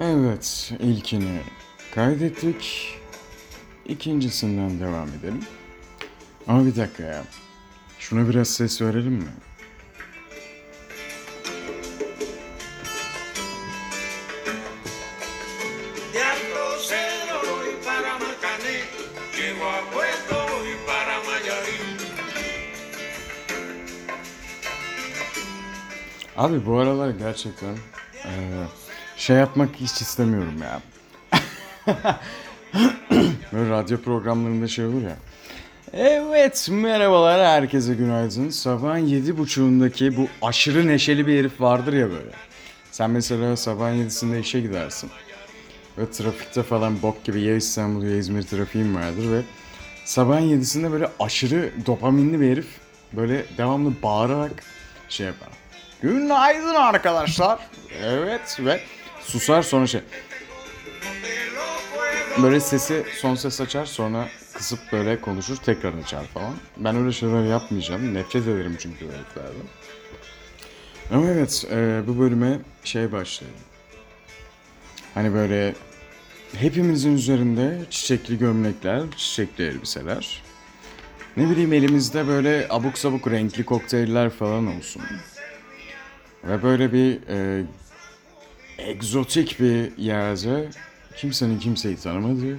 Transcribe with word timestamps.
Evet, 0.00 0.72
ilkini 0.80 1.40
kaydettik. 1.94 2.88
İkincisinden 3.86 4.80
devam 4.80 5.08
edelim. 5.08 5.40
Ama 6.48 6.66
bir 6.66 6.76
dakika 6.76 7.02
ya. 7.02 7.24
Şuna 7.98 8.28
biraz 8.28 8.48
ses 8.48 8.82
verelim 8.82 9.12
mi? 9.12 9.30
Abi 26.36 26.66
bu 26.66 26.78
aralar 26.78 27.10
gerçekten 27.10 27.76
eee, 28.24 28.66
şey 29.22 29.36
yapmak 29.36 29.68
hiç 29.74 30.00
istemiyorum 30.00 30.54
ya. 30.62 30.80
Böyle 33.52 33.70
radyo 33.70 33.98
programlarında 33.98 34.68
şey 34.68 34.84
olur 34.84 35.02
ya. 35.02 35.16
Evet 35.92 36.68
merhabalar 36.72 37.46
herkese 37.46 37.94
günaydın. 37.94 38.48
Sabahın 38.50 38.98
yedi 38.98 39.38
buçuğundaki 39.38 40.16
bu 40.16 40.28
aşırı 40.42 40.86
neşeli 40.86 41.26
bir 41.26 41.38
herif 41.38 41.60
vardır 41.60 41.92
ya 41.92 42.10
böyle. 42.10 42.30
Sen 42.90 43.10
mesela 43.10 43.56
sabahın 43.56 43.94
yedisinde 43.94 44.40
işe 44.40 44.60
gidersin. 44.60 45.10
Ve 45.98 46.10
trafikte 46.10 46.62
falan 46.62 47.02
bok 47.02 47.24
gibi 47.24 47.40
ya 47.40 47.56
İstanbul 47.56 48.02
ya 48.02 48.16
İzmir 48.16 48.42
trafiğin 48.42 48.94
vardır 48.94 49.32
ve 49.32 49.42
sabahın 50.04 50.44
yedisinde 50.44 50.92
böyle 50.92 51.08
aşırı 51.20 51.72
dopaminli 51.86 52.40
bir 52.40 52.50
herif 52.50 52.68
böyle 53.12 53.44
devamlı 53.58 53.92
bağırarak 54.02 54.62
şey 55.08 55.26
yapar. 55.26 55.48
Günaydın 56.02 56.74
arkadaşlar. 56.74 57.58
Evet 58.02 58.58
ve 58.60 58.80
susar 59.24 59.62
sonra 59.62 59.86
şey. 59.86 60.00
Böyle 62.42 62.60
sesi 62.60 63.04
son 63.20 63.34
ses 63.34 63.60
açar 63.60 63.86
sonra 63.86 64.28
kısıp 64.54 64.78
böyle 64.92 65.20
konuşur 65.20 65.56
tekrar 65.56 65.94
açar 65.94 66.24
falan. 66.24 66.54
Ben 66.76 66.96
öyle 66.96 67.12
şeyler 67.12 67.44
yapmayacağım. 67.44 68.14
Nefret 68.14 68.48
ederim 68.48 68.76
çünkü 68.78 69.08
bu 69.08 69.12
heriflerden. 69.12 69.66
Ama 71.12 71.26
evet 71.26 71.66
e, 71.70 72.02
bu 72.06 72.18
bölüme 72.18 72.58
şey 72.84 73.12
başlayalım. 73.12 73.60
Hani 75.14 75.34
böyle 75.34 75.74
hepimizin 76.56 77.16
üzerinde 77.16 77.78
çiçekli 77.90 78.38
gömlekler, 78.38 79.02
çiçekli 79.16 79.64
elbiseler. 79.64 80.42
Ne 81.36 81.50
bileyim 81.50 81.72
elimizde 81.72 82.26
böyle 82.26 82.66
abuk 82.70 82.98
sabuk 82.98 83.30
renkli 83.30 83.64
kokteyller 83.64 84.30
falan 84.30 84.76
olsun. 84.76 85.02
Ve 86.44 86.62
böyle 86.62 86.92
bir 86.92 87.18
e, 87.28 87.64
egzotik 88.78 89.60
bir 89.60 89.96
yerde 89.96 90.70
kimsenin 91.16 91.58
kimseyi 91.58 91.96
tanımadığı 91.96 92.58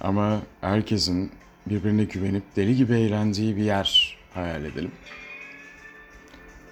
ama 0.00 0.42
herkesin 0.60 1.32
birbirine 1.66 2.04
güvenip 2.04 2.56
deli 2.56 2.76
gibi 2.76 2.94
eğlendiği 2.94 3.56
bir 3.56 3.62
yer 3.62 4.18
hayal 4.34 4.64
edelim. 4.64 4.92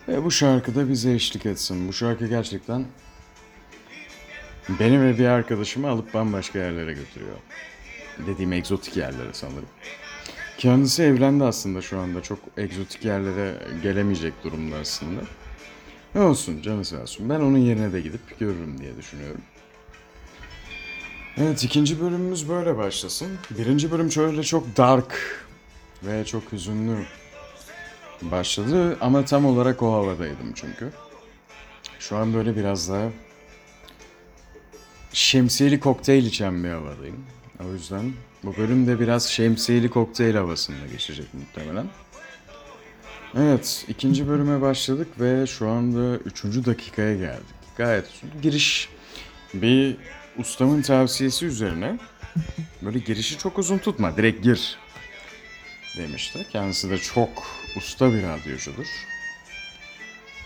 Ve 0.08 0.24
bu 0.24 0.30
şarkı 0.30 0.74
da 0.74 0.88
bize 0.88 1.12
eşlik 1.12 1.46
etsin. 1.46 1.88
Bu 1.88 1.92
şarkı 1.92 2.26
gerçekten 2.26 2.84
beni 4.68 5.00
ve 5.00 5.18
bir 5.18 5.26
arkadaşımı 5.26 5.88
alıp 5.88 6.14
bambaşka 6.14 6.58
yerlere 6.58 6.92
götürüyor. 6.92 7.36
Dediğim 8.26 8.52
egzotik 8.52 8.96
yerlere 8.96 9.32
sanırım. 9.32 9.68
Kendisi 10.58 11.02
evlendi 11.02 11.44
aslında 11.44 11.82
şu 11.82 11.98
anda. 11.98 12.22
Çok 12.22 12.38
egzotik 12.56 13.04
yerlere 13.04 13.54
gelemeyecek 13.82 14.44
durumda 14.44 14.76
aslında. 14.76 15.20
Ne 16.14 16.20
olsun 16.20 16.62
canı 16.62 16.84
sağ 16.84 16.96
olsun. 16.96 17.28
Ben 17.28 17.40
onun 17.40 17.58
yerine 17.58 17.92
de 17.92 18.00
gidip 18.00 18.38
görürüm 18.38 18.78
diye 18.80 18.96
düşünüyorum. 18.96 19.40
Evet 21.36 21.64
ikinci 21.64 22.00
bölümümüz 22.00 22.48
böyle 22.48 22.76
başlasın. 22.76 23.28
Birinci 23.50 23.90
bölüm 23.90 24.12
şöyle 24.12 24.42
çok 24.42 24.76
dark 24.76 25.44
ve 26.02 26.24
çok 26.24 26.52
hüzünlü 26.52 26.96
başladı 28.22 28.96
ama 29.00 29.24
tam 29.24 29.46
olarak 29.46 29.82
o 29.82 29.92
havadaydım 29.92 30.52
çünkü. 30.54 30.92
Şu 31.98 32.16
an 32.16 32.34
böyle 32.34 32.56
biraz 32.56 32.88
daha 32.88 33.08
şemsiyeli 35.12 35.80
kokteyl 35.80 36.24
içen 36.24 36.64
bir 36.64 36.70
havadayım. 36.70 37.24
O 37.68 37.72
yüzden 37.72 38.12
bu 38.42 38.56
bölüm 38.56 38.86
de 38.86 39.00
biraz 39.00 39.28
şemsiyeli 39.28 39.90
kokteyl 39.90 40.34
havasında 40.34 40.86
geçecek 40.92 41.26
muhtemelen. 41.34 41.86
Evet, 43.38 43.84
ikinci 43.88 44.28
bölüme 44.28 44.60
başladık 44.60 45.08
ve 45.20 45.46
şu 45.46 45.68
anda 45.68 46.16
üçüncü 46.16 46.64
dakikaya 46.64 47.16
geldik. 47.16 47.54
Gayet 47.76 48.04
giriş 48.42 48.88
bir 49.54 49.96
ustamın 50.38 50.82
tavsiyesi 50.82 51.46
üzerine 51.46 51.98
böyle 52.82 52.98
girişi 52.98 53.38
çok 53.38 53.58
uzun 53.58 53.78
tutma, 53.78 54.16
direkt 54.16 54.44
gir 54.44 54.78
demişti. 55.96 56.46
Kendisi 56.52 56.90
de 56.90 56.98
çok 56.98 57.28
usta 57.76 58.12
bir 58.12 58.22
radyocudur. 58.22 58.86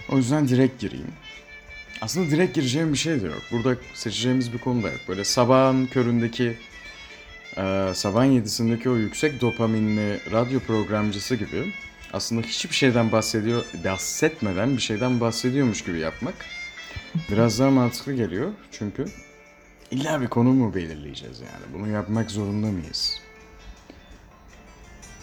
O 0.09 0.17
yüzden 0.17 0.49
direkt 0.49 0.81
gireyim. 0.81 1.13
Aslında 2.01 2.31
direkt 2.31 2.55
gireceğim 2.55 2.93
bir 2.93 2.99
şey 2.99 3.23
de 3.23 3.27
yok. 3.27 3.43
Burada 3.53 3.77
seçeceğimiz 3.95 4.53
bir 4.53 4.59
konu 4.59 4.83
da 4.83 4.89
yok. 4.89 5.01
Böyle 5.09 5.25
sabahın 5.25 5.87
köründeki, 5.87 6.57
e, 7.57 7.91
sabahın 7.95 8.31
yedisindeki 8.31 8.91
o 8.91 8.97
yüksek 8.97 9.41
dopaminli 9.41 10.21
radyo 10.33 10.61
programcısı 10.61 11.35
gibi 11.37 11.73
aslında 12.17 12.43
hiçbir 12.43 12.75
şeyden 12.75 13.13
bahsediyor, 13.13 13.65
bahsetmeden 13.85 14.77
bir 14.77 14.83
şeyden 14.83 15.21
bahsediyormuş 15.21 15.85
gibi 15.85 15.99
yapmak 15.99 16.35
biraz 17.31 17.59
daha 17.59 17.71
mantıklı 17.71 18.13
geliyor. 18.13 18.53
Çünkü 18.73 19.05
illa 19.91 20.21
bir 20.21 20.29
konu 20.29 20.53
mu 20.53 20.75
belirleyeceğiz 20.75 21.41
yani? 21.41 21.75
Bunu 21.75 21.89
yapmak 21.89 22.31
zorunda 22.31 22.67
mıyız? 22.67 23.21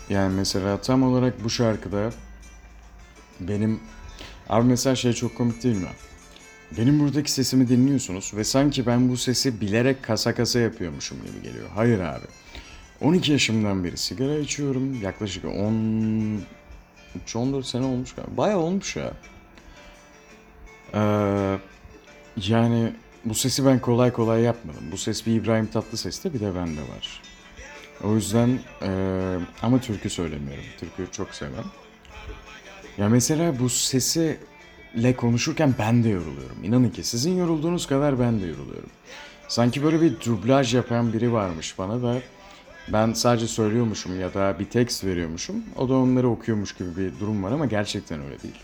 Yani 0.09 0.35
mesela 0.35 0.81
tam 0.81 1.03
olarak 1.03 1.43
bu 1.43 1.49
şarkıda 1.49 2.09
benim... 3.39 3.79
Abi 4.49 4.67
mesela 4.67 4.95
şey 4.95 5.13
çok 5.13 5.35
komik 5.35 5.63
değil 5.63 5.77
mi? 5.77 5.87
Benim 6.77 6.99
buradaki 6.99 7.31
sesimi 7.31 7.69
dinliyorsunuz 7.69 8.33
ve 8.35 8.43
sanki 8.43 8.85
ben 8.85 9.09
bu 9.09 9.17
sesi 9.17 9.61
bilerek 9.61 10.03
kasa 10.03 10.35
kasa 10.35 10.59
yapıyormuşum 10.59 11.17
gibi 11.25 11.41
geliyor. 11.43 11.69
Hayır 11.75 11.99
abi. 11.99 12.25
12 13.01 13.31
yaşımdan 13.31 13.83
beri 13.83 13.97
sigara 13.97 14.37
içiyorum. 14.37 15.01
Yaklaşık 15.01 15.45
10 15.45 16.41
14 17.35 17.65
sene 17.65 17.85
olmuş 17.85 18.15
galiba. 18.15 18.37
Bayağı 18.37 18.59
olmuş 18.59 18.95
ya. 18.95 19.13
Ee, 20.93 21.57
yani 22.37 22.93
bu 23.25 23.35
sesi 23.35 23.65
ben 23.65 23.79
kolay 23.79 24.13
kolay 24.13 24.41
yapmadım. 24.41 24.83
Bu 24.91 24.97
ses 24.97 25.25
bir 25.25 25.35
İbrahim 25.35 25.67
Tatlıses'te 25.67 26.33
bir 26.33 26.39
de 26.39 26.55
bende 26.55 26.81
var. 26.81 27.21
O 28.03 28.15
yüzden 28.15 28.59
ee, 28.81 29.37
ama 29.61 29.81
türkü 29.81 30.09
söylemiyorum. 30.09 30.63
Türkü 30.79 31.11
çok 31.11 31.35
sevmem. 31.35 31.65
Ya 32.97 33.09
mesela 33.09 33.59
bu 33.59 33.69
sesi 33.69 34.39
le 35.03 35.15
konuşurken 35.15 35.75
ben 35.79 36.03
de 36.03 36.09
yoruluyorum. 36.09 36.63
İnanın 36.63 36.89
ki 36.89 37.03
sizin 37.03 37.37
yorulduğunuz 37.37 37.87
kadar 37.87 38.19
ben 38.19 38.41
de 38.41 38.45
yoruluyorum. 38.45 38.89
Sanki 39.47 39.83
böyle 39.83 40.01
bir 40.01 40.19
dublaj 40.25 40.75
yapan 40.75 41.13
biri 41.13 41.33
varmış 41.33 41.77
bana 41.77 42.03
da 42.03 42.21
ben 42.87 43.13
sadece 43.13 43.47
söylüyormuşum 43.47 44.19
ya 44.19 44.33
da 44.33 44.59
bir 44.59 44.65
tekst 44.65 45.03
veriyormuşum. 45.03 45.63
O 45.77 45.89
da 45.89 45.93
onları 45.93 46.29
okuyormuş 46.29 46.75
gibi 46.75 46.97
bir 46.97 47.19
durum 47.19 47.43
var 47.43 47.51
ama 47.51 47.65
gerçekten 47.65 48.23
öyle 48.23 48.41
değil. 48.41 48.59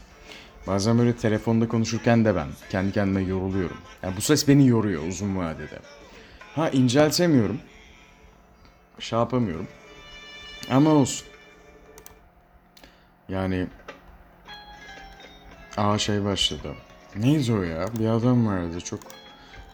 Bazen 0.68 1.00
böyle 1.00 1.16
telefonda 1.16 1.68
konuşurken 1.68 2.26
de 2.26 2.36
ben 2.36 2.48
kendi 2.70 2.92
kendime 2.92 3.22
yoruluyorum. 3.22 3.78
Yani 4.04 4.18
bu 4.18 4.22
ses 4.22 4.48
beni 4.48 4.68
yoruyor 4.68 5.08
uzun 5.08 5.38
vadede. 5.38 5.80
Ha 6.56 6.70
inceltemiyorum. 6.70 7.60
Şey 9.00 9.20
yapamıyorum. 9.20 9.68
Ama 10.70 10.90
olsun. 10.90 11.28
Yani 13.30 13.68
Aa 15.78 15.98
şey 15.98 16.26
başladı. 16.26 16.76
Neydi 17.16 17.54
o 17.54 17.62
ya? 17.62 17.88
Bir 18.00 18.08
adam 18.08 18.48
vardı 18.48 18.82
çok 18.82 19.00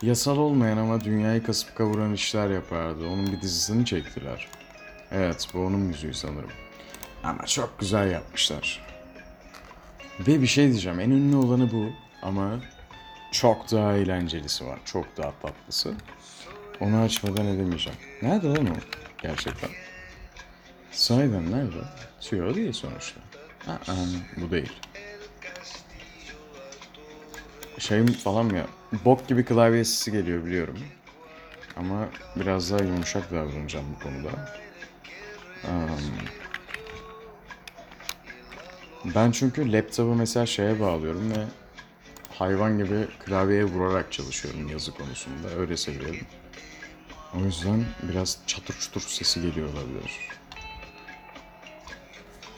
yasal 0.02 0.38
olmayan 0.38 0.78
ama 0.78 1.04
dünyayı 1.04 1.44
kasıp 1.44 1.76
kavuran 1.76 2.14
işler 2.14 2.50
yapardı. 2.50 3.08
Onun 3.08 3.28
bir 3.28 3.42
dizisini 3.42 3.86
çektiler. 3.86 4.48
Evet 5.12 5.48
bu 5.54 5.60
onun 5.60 5.80
müziği 5.80 6.14
sanırım. 6.14 6.52
Ama 7.24 7.46
çok 7.46 7.80
güzel 7.80 8.12
yapmışlar. 8.12 8.86
Ve 10.20 10.42
bir 10.42 10.48
şey 10.48 10.68
diyeceğim. 10.68 11.00
En 11.00 11.10
ünlü 11.10 11.36
olanı 11.36 11.72
bu 11.72 11.90
ama 12.22 12.60
çok 13.32 13.72
daha 13.72 13.94
eğlencelisi 13.94 14.66
var. 14.66 14.80
Çok 14.86 15.18
daha 15.18 15.32
tatlısı. 15.42 15.94
Onu 16.80 16.98
açmadan 16.98 17.46
edemeyeceğim. 17.46 18.00
Nerede 18.22 18.48
lan 18.48 18.66
o? 18.66 18.76
Gerçekten. 19.22 19.70
Sahiden 20.92 21.52
nerede? 21.52 21.86
Tüyo 22.22 22.56
değil 22.56 22.74
sonuçta. 22.74 23.22
Aa, 23.68 23.96
bu 24.38 24.52
değil 24.52 24.72
şeyim 27.80 28.06
falan 28.06 28.50
ya 28.50 28.68
bok 29.06 29.28
gibi 29.28 29.46
klavye 29.46 29.86
sesi 29.86 30.12
geliyor 30.12 30.46
biliyorum. 30.46 30.78
Ama 31.78 32.08
biraz 32.36 32.72
daha 32.72 32.84
yumuşak 32.84 33.32
davranacağım 33.32 33.86
bu 33.96 34.04
konuda. 34.04 34.30
Um, 35.68 36.00
ben 39.16 39.32
çünkü 39.32 39.72
laptopu 39.72 40.16
mesela 40.16 40.46
şeye 40.46 40.80
bağlıyorum 40.80 41.32
ve 41.32 41.44
hayvan 42.30 42.78
gibi 42.78 43.08
klavyeye 43.26 43.64
vurarak 43.64 44.12
çalışıyorum 44.12 44.70
yazı 44.70 44.92
konusunda. 44.92 45.50
Öyle 45.58 45.78
seviyorum. 45.78 46.28
O 47.36 47.40
yüzden 47.40 47.86
biraz 48.04 48.38
çatır 48.48 48.80
çutur 48.80 49.02
sesi 49.02 49.42
geliyor 49.42 49.70
olabilir. 49.74 50.12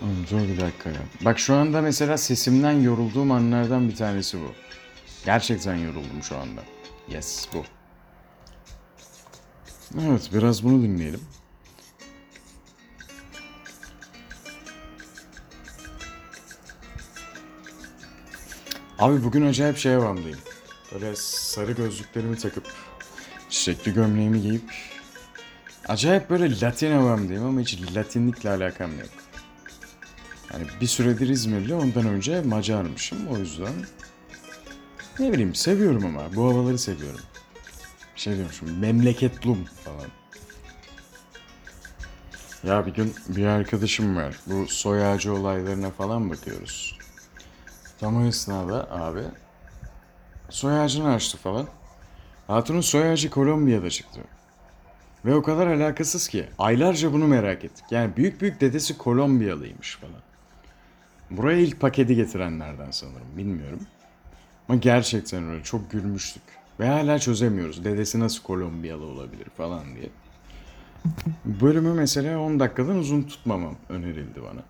Dur 0.01 0.47
bir 0.47 0.61
dakika 0.61 0.89
ya. 0.89 0.99
Bak 1.21 1.39
şu 1.39 1.55
anda 1.55 1.81
mesela 1.81 2.17
sesimden 2.17 2.71
yorulduğum 2.71 3.31
anlardan 3.31 3.89
bir 3.89 3.95
tanesi 3.95 4.37
bu. 4.37 4.53
Gerçekten 5.25 5.75
yoruldum 5.75 6.23
şu 6.23 6.37
anda. 6.37 6.61
Yes 7.09 7.47
bu. 7.53 7.63
Evet 10.01 10.29
biraz 10.33 10.63
bunu 10.63 10.83
dinleyelim. 10.83 11.21
Abi 18.99 19.23
bugün 19.23 19.45
acayip 19.45 19.77
şey 19.77 19.93
havamdayım. 19.93 20.39
Böyle 20.93 21.15
sarı 21.15 21.71
gözlüklerimi 21.71 22.37
takıp 22.37 22.73
çiçekli 23.49 23.93
gömleğimi 23.93 24.41
giyip 24.41 24.71
acayip 25.87 26.29
böyle 26.29 26.61
Latin 26.61 26.91
havamdayım 26.91 27.45
ama 27.45 27.59
hiç 27.59 27.95
Latinlikle 27.95 28.49
alakam 28.49 28.99
yok. 28.99 29.09
Yani 30.53 30.65
bir 30.81 30.87
süredir 30.87 31.29
İzmirli 31.29 31.75
ondan 31.75 32.05
önce 32.05 32.41
Macarmışım 32.41 33.27
o 33.27 33.37
yüzden 33.37 33.73
ne 35.19 35.33
bileyim 35.33 35.55
seviyorum 35.55 36.05
ama 36.05 36.35
bu 36.35 36.43
havaları 36.43 36.77
seviyorum. 36.77 37.19
Şey 38.15 38.35
diyormuşum 38.35 38.79
memleketlum 38.79 39.65
falan. 39.65 40.07
Ya 42.63 42.85
bir 42.85 42.93
gün 42.93 43.15
bir 43.27 43.45
arkadaşım 43.45 44.15
var. 44.15 44.35
Bu 44.47 44.67
soy 44.67 45.05
ağacı 45.05 45.33
olaylarına 45.33 45.91
falan 45.91 46.29
bakıyoruz. 46.29 46.97
Tam 47.99 48.23
o 48.23 48.27
esnada 48.27 48.91
abi 48.91 49.21
soy 50.49 50.79
ağacını 50.79 51.13
açtı 51.13 51.37
falan. 51.37 51.67
Hatun'un 52.47 52.81
soy 52.81 53.11
ağacı 53.11 53.29
Kolombiya'da 53.29 53.89
çıktı. 53.89 54.21
Ve 55.25 55.35
o 55.35 55.41
kadar 55.41 55.67
alakasız 55.67 56.27
ki 56.27 56.45
aylarca 56.57 57.13
bunu 57.13 57.27
merak 57.27 57.65
ettik. 57.65 57.85
Yani 57.91 58.17
büyük 58.17 58.41
büyük 58.41 58.61
dedesi 58.61 58.97
Kolombiyalıymış 58.97 59.95
falan. 59.95 60.21
Buraya 61.31 61.59
ilk 61.59 61.79
paketi 61.79 62.15
getirenlerden 62.15 62.91
sanırım 62.91 63.37
bilmiyorum. 63.37 63.79
Ama 64.69 64.79
gerçekten 64.79 65.49
öyle 65.49 65.63
çok 65.63 65.91
gülmüştük. 65.91 66.43
Ve 66.79 66.87
hala 66.87 67.19
çözemiyoruz. 67.19 67.83
Dedesi 67.83 68.19
nasıl 68.19 68.43
Kolombiyalı 68.43 69.05
olabilir 69.05 69.47
falan 69.57 69.95
diye. 69.95 70.09
Bölümü 71.45 71.93
mesela 71.93 72.39
10 72.39 72.59
dakikadan 72.59 72.97
uzun 72.97 73.23
tutmamam 73.23 73.75
önerildi 73.89 74.43
bana. 74.43 74.61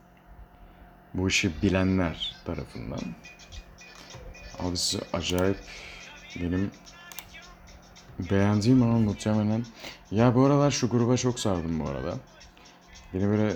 Bu 1.13 1.27
işi 1.27 1.51
bilenler 1.61 2.35
tarafından. 2.45 2.99
Abi 4.59 4.77
size 4.77 5.03
acayip 5.13 5.57
benim 6.35 6.71
beğendiğim 8.31 8.83
ama 8.83 8.99
muhtemelen... 8.99 9.65
Ya 10.11 10.35
bu 10.35 10.45
aralar 10.45 10.71
şu 10.71 10.89
gruba 10.89 11.17
çok 11.17 11.39
sardım 11.39 11.79
bu 11.79 11.88
arada. 11.88 12.17
Beni 13.13 13.27
böyle 13.27 13.53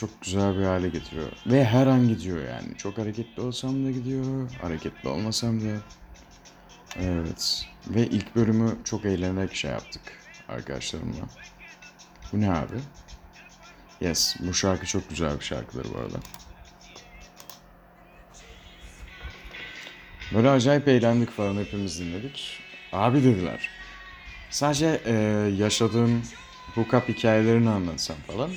çok 0.00 0.22
güzel 0.22 0.58
bir 0.58 0.64
hale 0.64 0.88
getiriyor. 0.88 1.32
Ve 1.46 1.64
her 1.64 1.86
an 1.86 2.08
gidiyor 2.08 2.48
yani. 2.48 2.76
Çok 2.76 2.98
hareketli 2.98 3.42
olsam 3.42 3.84
da 3.84 3.90
gidiyor. 3.90 4.50
Hareketli 4.62 5.08
olmasam 5.08 5.60
da. 5.60 5.76
Evet. 6.96 7.66
Ve 7.88 8.06
ilk 8.06 8.36
bölümü 8.36 8.78
çok 8.84 9.04
eğlenerek 9.04 9.54
şey 9.54 9.70
yaptık 9.70 10.02
arkadaşlarımla. 10.48 11.24
Bu 12.32 12.40
ne 12.40 12.50
abi? 12.50 12.76
Yes. 14.00 14.36
Bu 14.40 14.54
şarkı 14.54 14.86
çok 14.86 15.10
güzel 15.10 15.38
bir 15.38 15.44
şarkıdır 15.44 15.86
bu 15.94 15.98
arada. 15.98 16.18
Böyle 20.34 20.50
acayip 20.50 20.88
eğlendik 20.88 21.30
falan 21.30 21.56
hepimiz 21.56 22.00
dinledik. 22.00 22.58
Abi 22.92 23.24
dediler. 23.24 23.70
Sadece 24.50 25.00
e, 25.06 25.12
yaşadığım 25.58 26.22
hookup 26.74 27.08
hikayelerini 27.08 27.70
anlatsam 27.70 28.16
falan. 28.26 28.50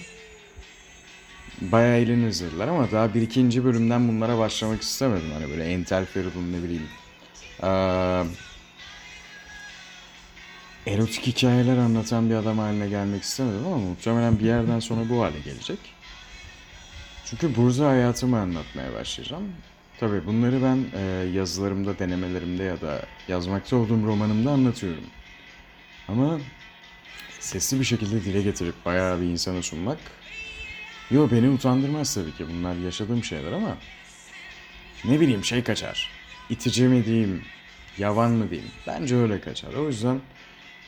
Bayağı 1.71 1.97
eğleniriz 1.97 2.41
dediler 2.41 2.67
ama 2.67 2.91
daha 2.91 3.13
bir 3.13 3.21
ikinci 3.21 3.65
bölümden 3.65 4.07
bunlara 4.07 4.37
başlamak 4.37 4.81
istemedim. 4.81 5.31
Hani 5.33 5.49
böyle 5.49 5.65
entel 5.65 6.05
feridun 6.05 6.53
ne 6.53 6.63
bileyim. 6.63 6.87
Eee 7.63 8.23
erotik 10.87 11.27
hikayeler 11.27 11.77
anlatan 11.77 12.29
bir 12.29 12.35
adam 12.35 12.57
haline 12.57 12.89
gelmek 12.89 13.23
istemedim 13.23 13.65
ama 13.65 13.77
muhtemelen 13.77 14.39
bir 14.39 14.45
yerden 14.45 14.79
sonra 14.79 15.09
bu 15.09 15.21
hale 15.23 15.39
gelecek. 15.39 15.79
Çünkü 17.25 17.55
burza 17.55 17.89
hayatımı 17.89 18.39
anlatmaya 18.39 18.93
başlayacağım. 18.93 19.43
Tabii 19.99 20.25
bunları 20.25 20.63
ben 20.63 20.99
e, 20.99 21.01
yazılarımda, 21.33 21.99
denemelerimde 21.99 22.63
ya 22.63 22.81
da 22.81 23.05
yazmakta 23.27 23.75
olduğum 23.75 24.05
romanımda 24.05 24.51
anlatıyorum. 24.51 25.03
Ama 26.07 26.39
sesli 27.39 27.79
bir 27.79 27.85
şekilde 27.85 28.23
dile 28.23 28.41
getirip 28.41 28.75
bayağı 28.85 29.21
bir 29.21 29.25
insana 29.25 29.61
sunmak 29.61 29.97
Yo 31.13 31.31
beni 31.31 31.49
utandırmaz 31.49 32.13
tabii 32.13 32.35
ki 32.35 32.45
bunlar 32.49 32.75
yaşadığım 32.75 33.23
şeyler 33.23 33.51
ama 33.51 33.77
ne 35.05 35.19
bileyim 35.19 35.45
şey 35.45 35.63
kaçar. 35.63 36.09
İtici 36.49 36.87
mi 36.87 37.05
diyeyim, 37.05 37.43
yavan 37.97 38.31
mı 38.31 38.49
diyeyim. 38.49 38.71
Bence 38.87 39.15
öyle 39.15 39.41
kaçar. 39.41 39.73
O 39.73 39.87
yüzden 39.87 40.21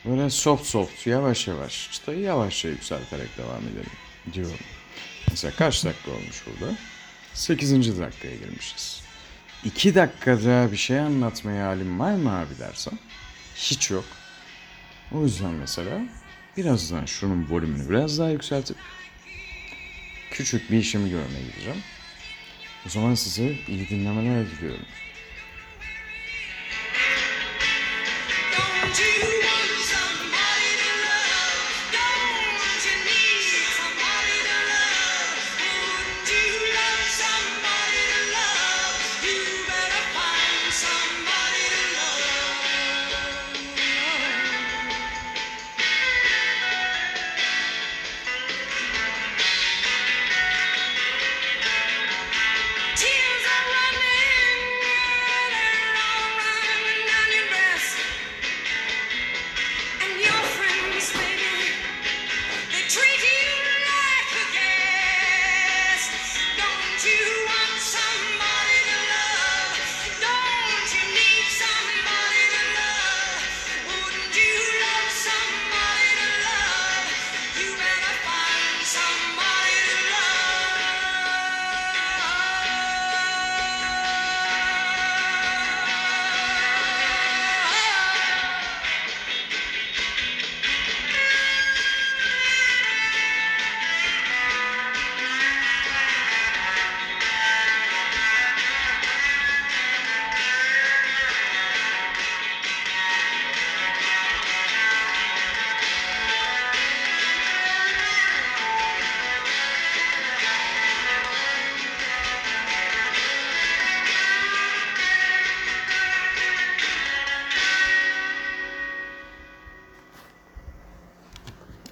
böyle 0.04 0.30
soft 0.30 0.66
soft, 0.66 1.06
yavaş 1.06 1.48
yavaş, 1.48 1.92
çıtayı 1.92 2.20
yavaşça 2.20 2.68
yükselterek 2.68 3.38
devam 3.38 3.62
edelim 3.62 3.92
diyorum. 4.32 4.58
Mesela 5.30 5.54
kaç 5.56 5.84
dakika 5.84 6.10
olmuş 6.10 6.44
burada? 6.46 6.74
8. 7.34 8.00
dakikaya 8.00 8.36
girmişiz. 8.36 9.02
2 9.64 9.94
dakikada 9.94 10.72
bir 10.72 10.76
şey 10.76 11.00
anlatmaya 11.00 11.66
halim 11.66 12.00
var 12.00 12.14
mı 12.14 12.38
abi 12.38 12.58
dersen 12.58 12.98
hiç 13.56 13.90
yok. 13.90 14.04
O 15.12 15.22
yüzden 15.22 15.52
mesela 15.52 16.00
birazdan 16.56 17.04
şunun 17.04 17.46
volümünü 17.50 17.90
biraz 17.90 18.18
daha 18.18 18.30
yükseltip 18.30 18.76
küçük 20.36 20.70
bir 20.70 20.78
işimi 20.78 21.10
görmeye 21.10 21.42
gideceğim. 21.50 21.82
O 22.86 22.88
zaman 22.88 23.14
size 23.14 23.56
iyi 23.68 23.88
dinlemeler 23.88 24.46
diliyorum. 24.46 24.86
Don't 28.82 29.00
you 29.00 29.45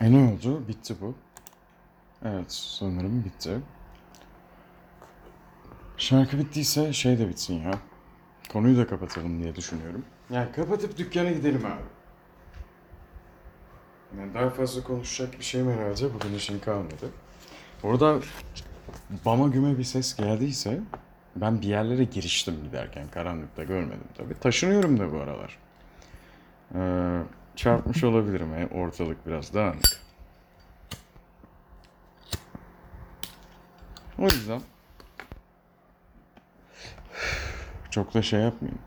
E 0.05 0.13
ne 0.13 0.33
oldu? 0.33 0.69
Bitti 0.69 0.95
bu. 1.01 1.15
Evet 2.25 2.53
sanırım 2.53 3.25
bitti. 3.25 3.61
Şarkı 5.97 6.39
bittiyse 6.39 6.93
şey 6.93 7.19
de 7.19 7.29
bitsin 7.29 7.63
ya. 7.63 7.71
konuyu 8.53 8.77
da 8.77 8.87
kapatalım 8.87 9.43
diye 9.43 9.57
düşünüyorum. 9.57 10.05
Yani 10.31 10.53
kapatıp 10.53 10.99
dükkana 10.99 11.31
gidelim 11.31 11.67
abi. 11.67 11.83
Yani 14.19 14.35
daha 14.35 14.51
fazla 14.51 14.83
konuşacak 14.83 15.39
bir 15.39 15.45
şeyim 15.45 15.71
herhalde 15.71 16.15
bugün 16.15 16.35
için 16.35 16.59
kalmadı. 16.59 17.11
Orada 17.83 18.19
bama 19.25 19.49
güme 19.49 19.79
bir 19.79 19.85
ses 19.85 20.17
geldiyse 20.17 20.81
ben 21.37 21.61
bir 21.63 21.67
yerlere 21.67 22.05
giriştim 22.05 22.55
giderken 22.65 23.09
karanlıkta 23.09 23.65
görmedim 23.65 24.09
tabii. 24.15 24.35
Taşınıyorum 24.35 24.99
da 24.99 25.13
bu 25.13 25.19
aralar. 25.19 25.59
Ee, 26.75 27.23
çarpmış 27.57 28.05
olabilirim. 28.05 28.55
Yani 28.55 28.67
ortalık 28.67 29.27
biraz 29.27 29.55
dağınık. 29.55 30.01
O 34.19 34.23
yüzden 34.23 34.61
çok 37.91 38.15
da 38.15 38.23
şey 38.23 38.41
yapmayayım. 38.41 38.83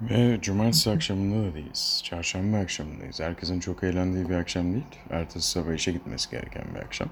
Ve 0.00 0.38
cumartesi 0.40 0.90
akşamında 0.90 1.50
da 1.50 1.54
değiliz. 1.54 2.00
Çarşamba 2.04 2.56
akşamındayız. 2.56 3.20
Herkesin 3.20 3.60
çok 3.60 3.84
eğlendiği 3.84 4.28
bir 4.28 4.34
akşam 4.34 4.72
değil. 4.72 4.84
Ertesi 5.10 5.50
sabah 5.50 5.72
işe 5.72 5.92
gitmesi 5.92 6.30
gereken 6.30 6.64
bir 6.74 6.80
akşam. 6.80 7.08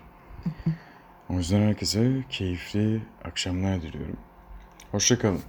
O 1.29 1.35
yüzden 1.35 1.61
herkese 1.61 2.25
keyifli 2.31 3.03
akşamlar 3.25 3.83
diliyorum. 3.83 4.17
Hoşçakalın. 4.91 5.43